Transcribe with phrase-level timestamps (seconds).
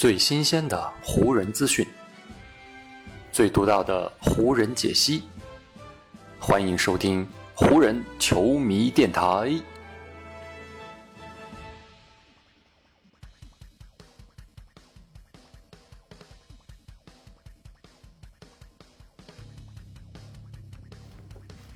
[0.00, 1.86] 最新鲜的湖人资讯，
[3.30, 5.24] 最独到的湖人解析，
[6.38, 9.60] 欢迎收听湖人球迷电台。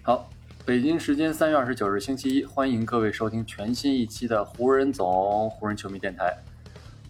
[0.00, 0.30] 好，
[0.64, 6.34] 北京时间三月二十九日星期一，欢迎各位收听全新一期的湖人总湖人球迷电台。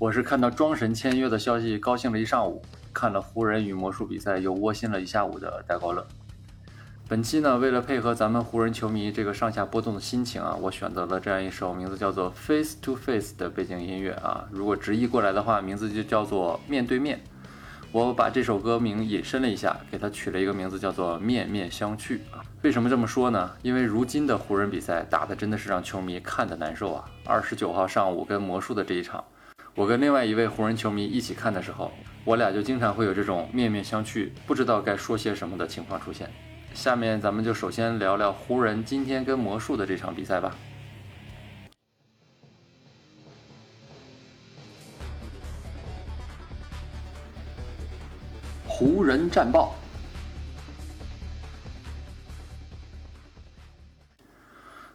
[0.05, 2.61] 我是看到庄神签约的消息高兴了一上午，
[2.93, 6.07] 看了湖人与魔术比赛又窝心了一下午的戴高乐。
[7.09, 14.45] 本期呢，为了配合咱们湖人球迷这个上下波动的心情啊，我选择了这样一首名字叫做《Face to Face》的背景音乐啊。
[14.51, 17.17] 如果直译过来的话，名字就叫做《面对面》。
[17.91, 22.45] 我把这首歌名引申了一下，给它取了一个名字叫做《面面相觑》啊。
[22.61, 23.51] 为什么这么说呢？
[23.63, 27.09] 因为如今的湖人比赛打的真的是让球迷看得难受啊。
[27.25, 29.25] 二十九号上午跟魔术的这一场，
[29.77, 31.91] 我跟另外一位湖人球迷一起看的时候，
[32.25, 36.31] 我俩就经常会有这种面面相觑，不知道该说些什么的情况出现。
[36.73, 40.55] 下面咱们就首先聊聊湖人今天跟魔术的这场比赛吧。
[48.69, 49.75] 湖人战报。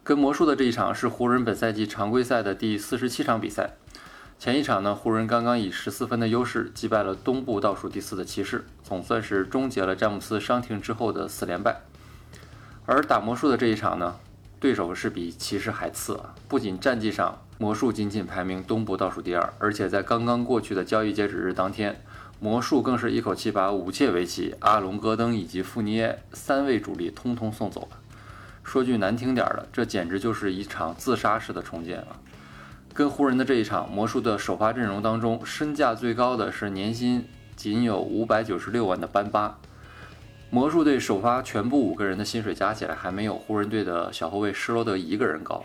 [0.02, 3.74] 跟魔术的这一场是湖人本赛季常规赛的第四十七场比赛。
[4.40, 11.82] 前一场呢，湖人刚刚以十四分的优势击败了东部倒数第四的骑士，总算是终结了詹姆斯伤停之后的四连败。
[12.86, 14.16] 而打魔术的这一场呢，
[14.58, 16.34] 对手是比骑士还次啊！
[16.48, 22.02] 不仅战绩上魔术仅仅排名东部倒数第二，而且在刚刚过去的交易截止日当天，
[22.40, 27.98] 魔术更是一口气把武切维奇、阿隆戈登以及富尼耶三位主力通通送走了。
[28.64, 32.16] 说句难听点的，这简直就是一场自杀式的重建啊！
[32.92, 37.24] 跟湖人的这一场，魔术的首发阵容当中，身价最高的是年薪
[37.56, 39.58] 仅有五百九十六万的班巴。
[40.50, 45.64] 魔术队首发全部五个人的薪水加起来，还没有湖人队的小后卫施罗德一个人高。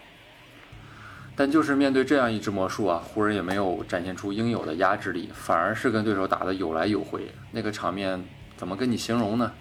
[1.35, 7.27] 但就是面对这样一支魔术啊，湖人也没有展现出应有的压制力，反而是跟对手打得有来有回。
[7.51, 8.23] 那个场面
[8.55, 9.51] 怎么跟你形容呢？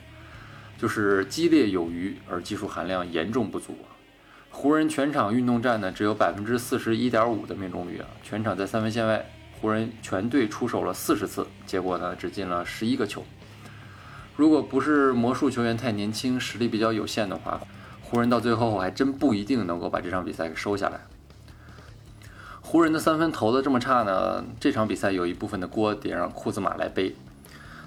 [0.76, 3.74] 就是激烈有余，而技术含量严重不足。
[4.54, 8.06] 湖人全场运动战呢，只有百分之四十一点五的命中率啊！
[8.22, 9.26] 全场在三分线外，
[9.60, 13.24] 湖人全队出手了四十次，结果呢只进了十一个球。
[14.36, 17.60] 如果不是魔术球员太年轻，实力比较有限的话，
[18.00, 21.00] 湖人到最后还真不一定能够把这场比赛给收下来。
[22.60, 27.16] 湖人的三分投的这么差呢，这场比赛有一部分的锅得让库兹马来背。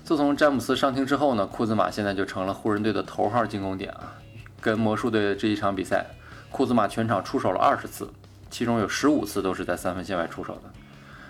[0.03, 4.13] 自从詹姆斯伤停之后呢，库兹马现在就成了湖人队的头号进攻点啊！
[4.59, 6.06] 跟魔术队这一场比赛。
[6.50, 8.09] 库兹马全场出手了二十次，
[8.50, 10.72] 其中有十五次都是在三分线外出手的。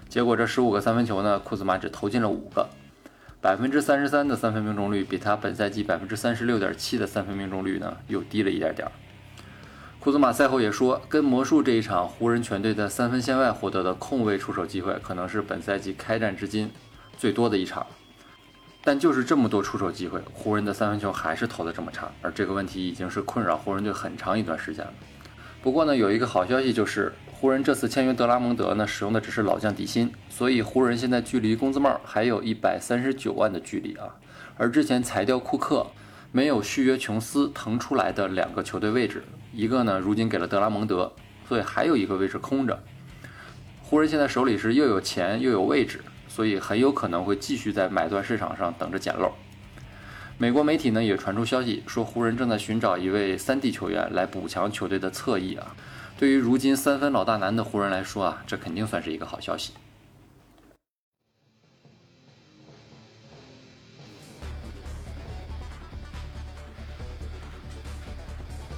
[0.08, 2.70] 结果这十五个三分球呢，库兹马只投进了五个，
[3.42, 8.88] 百分之三十三的三分命中率，比他本赛季百分之三十六点七的三分命中率呢又低了一点点。
[10.00, 16.72] 库兹马赛后也说，跟魔术这一场，湖人全队在三分线外获得的空位出手机会，可能是本赛季开战至今
[17.18, 17.86] 最多的一场。
[18.88, 24.94] 但就是这么多出手机会，湖人的三分球还是投的这么差，而这个问题已经是困扰湖人队很长一段时间了。
[25.62, 34.08] 不过呢，有一个好消息就是，湖人这次签约德拉蒙德呢，使用的只是老将底薪，所以湖人现在距离工资帽还有一百三十九万的距离啊。
[34.56, 35.86] 而之前裁掉库克，
[36.32, 39.22] 没有续约琼斯腾出来的两个球队位置，
[39.52, 41.12] 一个呢如今给了德拉蒙德，
[41.46, 42.82] 所以还有一个位置空着。
[43.84, 46.00] 湖人现在手里是又有钱又有位置。
[46.38, 49.32] 所以很有可能会继续在买断市场上等着捡漏。
[50.38, 55.76] 美国媒体呢也传出消息说，湖人正在寻找一位三 D 球员来补强球队的侧翼啊。
[56.16, 59.74] 对于如今三分老大难的湖人来说啊，这肯定算是一个好消息。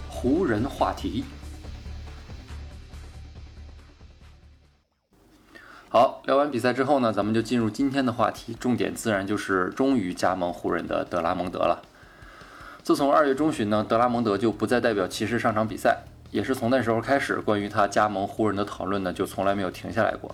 [0.07, 1.25] 湖人话题。
[6.39, 11.81] 完比赛之后呢，咱们就进入今天的话题，重点自然就是终于加盟湖人的德拉蒙德了。
[12.81, 15.99] 自从二月中旬呢，德拉蒙德就不再代表骑士上场比赛，
[16.31, 20.33] 也是从那时候开始，关于他加盟湖人的讨论呢，就从来没有停下来过。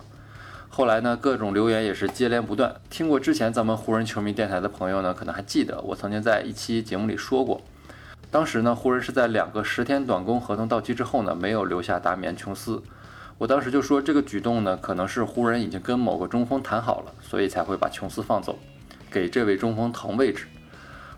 [0.68, 2.76] 后来呢，各种留言也是接连不断。
[2.88, 7.60] 听过之前咱们湖人球迷电台的朋友呢，可能还记得我曾经在一期节目里说过，
[8.30, 12.82] 当时呢，湖人是在两个十天短工合同到期之后呢，没有留下达米安琼斯。
[13.38, 18.58] 我当时就说，这个举动呢，可能是湖人已经跟某个中锋谈好了，所以才会把琼斯放走，
[19.10, 20.46] 给这位中锋腾位置。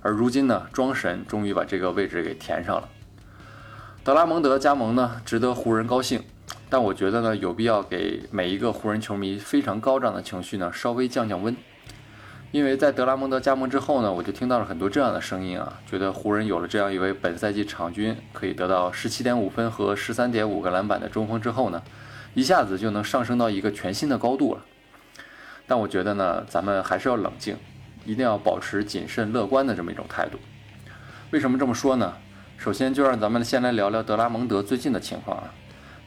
[0.02, 2.88] 而如今呢，庄神终于把这个位置给填上了。
[4.02, 6.20] 德拉蒙德加盟呢，值得湖人高兴，
[6.68, 11.56] 但我觉得呢，有必要给每一个湖人球迷非常高涨的情绪呢稍微降降温。
[12.50, 21.82] 因为在德拉蒙德加盟之后呢，我就听到了很多这样的声音啊，觉得湖人有了这样一位本赛季场均可以得到十七点五分和十三点五个篮板的中锋之后呢，
[22.34, 24.64] 一下子就能上升到一个全新的高度了。
[25.66, 27.56] 但我觉得呢，咱们还是要冷静，
[28.04, 30.38] 一定要保持谨慎乐观的这么一种态度。
[31.30, 32.14] 为什么这么说呢？
[32.56, 35.52] 首先就让咱们先来聊聊德拉蒙德最近的情况啊。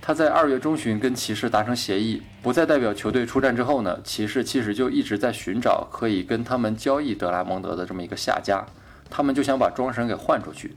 [0.01, 8.65] 他在二月中旬跟骑士达成协议，不再代表球队出战之后呢，骑士其实就一直在寻找可以跟他们交易德拉蒙德的这么一个下家，
[9.12, 10.75] 他们就想把庄神给换出去，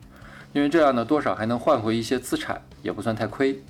[0.52, 3.64] 因为这样呢，多少还能换回一些资产，也不算太亏。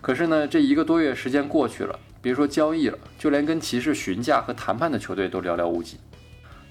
[0.00, 5.98] 可是呢，这一个多月时间过去了，别说交易了，就连跟骑士询价和谈判的球队都寥寥无几。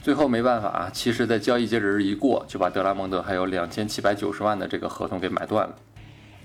[0.01, 5.75] 最后没办法啊，骑士在交易截止日一过，就把德拉蒙德还有两千七百九十万的这个合同给买断了。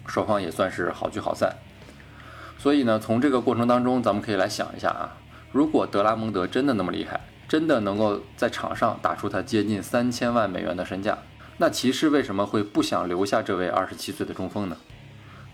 [0.07, 1.55] 双方也算是好聚好散，
[2.59, 5.17] 所以呢，从这个过程当中，咱们可以来想一下啊，
[5.53, 11.17] 如果德拉蒙德真的那么厉害，真的能够在场上打出他接近三千万美元的身价，
[11.59, 14.77] 那骑士为什么会不想留下这位二十七岁的中锋呢？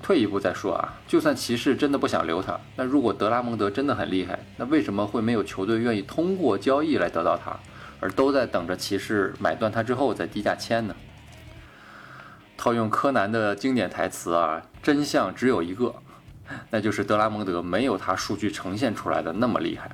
[0.02, 7.58] 退一步再说啊，就算骑士真的不想留他，那如果德拉蒙德真的很厉害，那为什么会没有球队愿意通过交易来得到他，
[8.00, 10.94] 而都在等着骑士买断他之后再低价签呢？
[12.56, 15.94] 套用柯南的经典台词啊，真相只有一个，
[16.70, 19.90] 那就是德拉蒙德没有他数据呈现出来的那么厉害。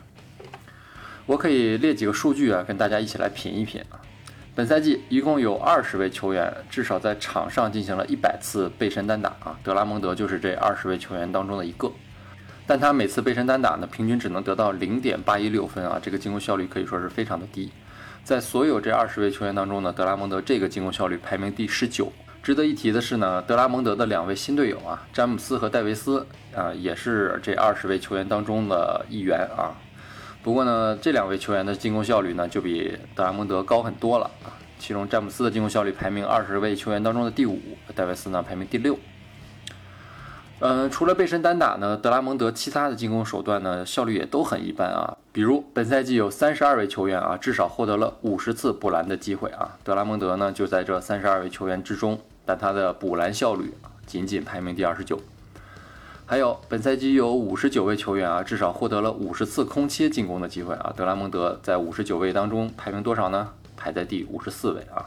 [1.26, 4.00] 我可以列几个数据啊，跟大家一起来品一品啊。
[4.56, 11.90] 本赛季一共有二十位球员至少在场上进行了一百次背身单打啊，德拉蒙德就是这二十位球员当中的一个。
[12.64, 17.68] 但他每次背身单打呢，平均只能得到零点八一六分啊，这个进攻效率可以说是非常的低。
[18.22, 22.12] 在所有这二十位球员当中呢，德拉蒙德这个进攻效率排名第十九。
[22.40, 26.24] 值得一提的是呢，德拉蒙德的两位新队友啊，詹姆斯和戴维斯
[26.54, 29.74] 啊，也是这二十位球员当中的一员啊。
[30.44, 34.52] 不过呢，这两位球员的进攻效率呢，就比德拉蒙德高很多了啊。
[34.78, 37.58] 其中詹姆斯的进攻效率排名二十位球员当中的第五，
[37.94, 38.98] 戴维斯呢排名第六。
[40.60, 45.16] 嗯，除了背身单打呢，德拉蒙德其他的进攻手段呢，效率也都很一般啊。
[45.32, 52.20] 比如本赛季有三十二位球员啊，至少获得了五十次补篮的机会啊，德拉蒙德呢就在这三十二位球员之中。
[52.44, 53.72] 但他的补篮效率，
[54.04, 55.18] 仅仅排名第二十九。
[56.26, 60.90] 还有本赛季有五十九位球员啊，至少获得了五十次空切进攻的机会啊。
[60.96, 63.50] 德拉蒙德在五十九位当中排名多少呢？
[63.76, 65.04] 排在第五十四位啊。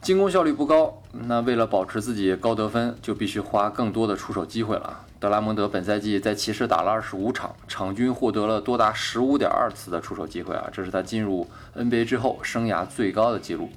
[0.00, 5.04] 进攻效率不高，那为了保持自己高得分，就必须花更多的出手机会了。
[5.18, 11.44] 德拉蒙德本赛季在骑士打了二十五场，场均获得了多达十五点二次的出手机会啊，这是他进入
[11.76, 13.68] NBA 之后生涯最高的记录。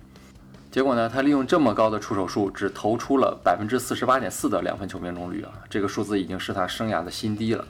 [0.72, 7.66] 结果呢，他利用这么高的出手数，只投出了百分之四十八点四的两分球命中率啊，这个数字已经是他生涯的新低了。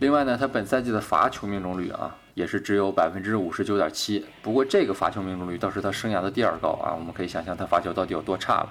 [0.00, 4.26] 另外呢，他本赛季的罚球命中率啊，也是只有百分之五十九点七。
[4.42, 8.68] 不过这个罚球命中率倒是他生涯的第二高啊，我们可以想象他罚球到底有多差了。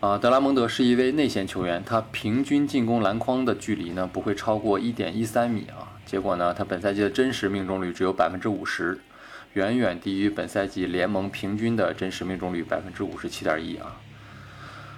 [0.00, 5.88] 啊，德拉蒙德是一位内线球员，他平均进攻篮筐的距离呢不会超过一点一三米啊。
[6.04, 9.00] 结果呢，他本赛季的真实命中率只有百分之五十。
[9.54, 14.00] 远远低于本赛季联盟平均的真实命中率百分之五十七点一啊！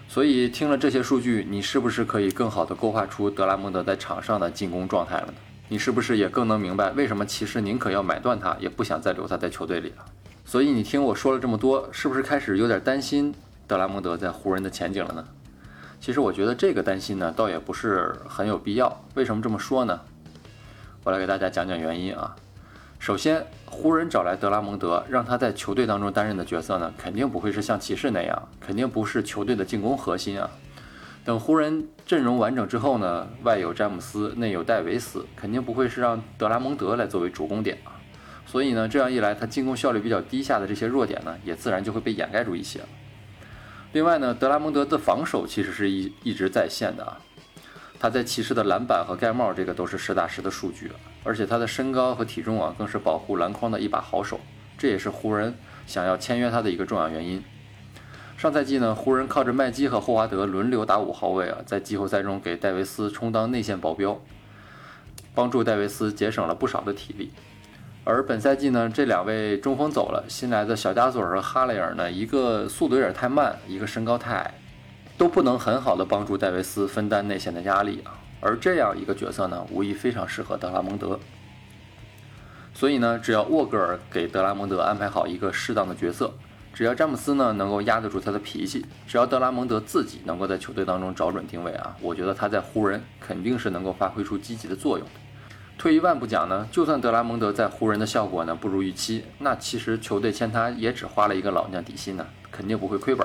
[0.07, 5.35] 所以听了这些数据，你是不是可以更好的勾画出德拉蒙德在场上的进攻状态了呢？
[5.69, 10.05] 你是不是也更能明白为什么骑士宁可要买断他，也不想再留他在球队里了？
[10.45, 13.35] 所以你听我说了这么多，是不是开始有点担心
[13.67, 15.27] 德拉蒙德在湖人的前景了呢？
[15.99, 19.05] 其实我觉得这个担心呢，倒也不是很有必要。
[19.15, 20.01] 为什么这么说呢？
[21.03, 22.37] 我来给大家讲讲原因啊。
[23.05, 30.49] 首先，湖人找来德拉蒙德，让他在球队当中担任的角色呢，肯定不会是像骑士那样，肯定不是球队的进攻核心啊。
[31.23, 37.93] 等湖人阵容完整之后呢，外有詹姆斯，内有戴维斯，肯定不会是让德拉蒙德来作为主攻点啊。
[38.47, 42.81] 所以呢，这样一来，他进攻效率比较低下的这些弱点呢，也自然就会被掩盖住一些。
[43.93, 47.21] 另外呢，德拉蒙德的防守其实是一一直在线的啊。
[48.05, 50.93] 他在骑士的篮板和盖帽，这个都是实打实的数据，
[51.23, 54.39] 而且他的身高和体重啊，更是保护篮筐的一把好手，
[54.77, 55.55] 这也是湖人
[55.87, 57.43] 想要签约他的一个重要原因。
[58.37, 64.21] 上赛季呢，湖人靠着麦基和霍华德轮流打五号位啊，在季后赛中给戴维斯充当内线保镖，
[65.35, 67.33] 帮助戴维斯节省了不少的体力。
[68.05, 74.55] 而本赛季呢，这两位中锋走了，新来的小加索尔和哈雷尔呢，一个速度有点太慢，一个身高太矮。
[75.17, 81.19] 都不能很好的帮助戴维斯分担内线的压力啊，而这样一个角色呢，无疑非常适合德拉蒙德。
[82.75, 86.35] 所以呢，只要沃格尔给德拉蒙德安排好一个适当的角色，
[86.73, 95.13] 只要詹姆斯呢能够压得住他的脾气，只要德拉蒙德自己能够在球队当中找准定位啊，我觉得他在湖人肯定是能够发挥出积极的作用的。
[95.79, 103.25] 退一万步讲呢，就算德拉蒙德在湖人的效果呢不如预期，那其实球队签他也只花了一个老将底薪呢，肯定不会亏本。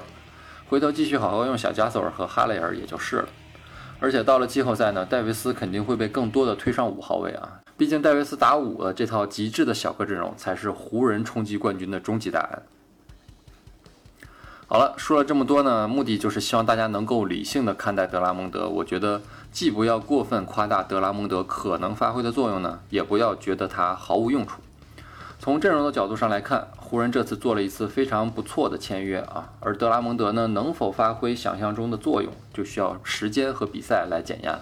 [0.70, 3.30] 回头继续好好用小加索尔和哈雷尔也就是了。
[4.00, 12.62] 而且到了季后赛呢，戴维斯肯定会被更多的推上五号位啊，毕竟戴维斯打五的这套极致的小个阵容才是湖人冲击冠军的终极答案。
[14.68, 18.70] 好了，说了这么多呢，目的就是希望大家能够理性的看待德拉蒙德。
[18.70, 19.20] 我觉得
[19.52, 24.62] 既不要过分夸大德拉蒙德可能发挥的作用呢，也不要觉得他毫无用处。
[25.50, 34.62] 从阵容的角度上来看，湖人这次做了一次非常不错的签约啊，而德拉蒙德呢，能否发挥想象中的作用，就需要时间和比赛来检验了。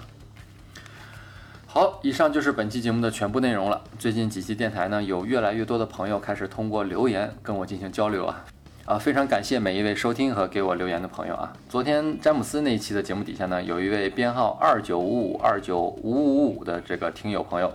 [1.66, 3.82] 好，以上就是本期节目的全部内容了。
[4.00, 8.46] 最近几期电台呢，有越来越多的朋友开始通过留言跟我进行交流啊。
[8.86, 11.52] 啊，非常感谢每一位收听和给我留言的朋友啊！
[11.68, 17.74] 昨天詹姆斯那一期的节目底下呢，有一位编号二九五五二九五五五的这个听友朋友，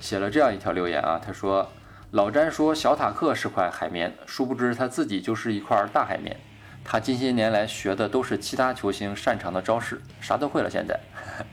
[0.00, 1.68] 写了这样一条留言啊，他说
[2.12, 6.36] ：“老詹说小塔克是块海绵，殊不知他自己就是一块大海绵。
[6.82, 10.68] 他近些年来学的都是其他球星擅长的招式，啥都会了。
[10.68, 10.98] 现在，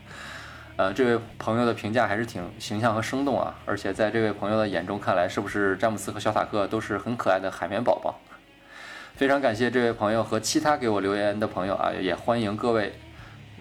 [0.76, 3.54] 呃，这位朋友的评价还是挺形象和生动啊！
[3.68, 8.20] 而且在这位朋友的眼中看来，是不是詹姆斯和小塔克都是很可爱的海绵宝宝？”
[9.14, 12.98] 非常感谢这位朋友和其他给我留言的朋友啊，也欢迎各位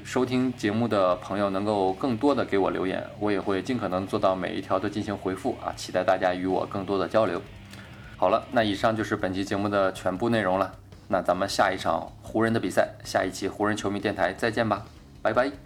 [0.06, 7.42] 收听节目的朋友能够更多的给我留言，我也会尽可能做到每一条都进行回复啊，期待大家与我更多的交流。
[8.16, 10.72] 好了，那以上就是本期节目的全部内容了，
[11.08, 14.86] 那咱们下一场湖人的比赛，下一期湖人球迷电台再见吧，
[15.20, 15.65] 拜拜。